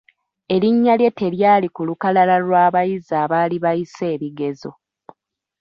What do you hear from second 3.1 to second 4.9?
abaali bayisse ebigezo.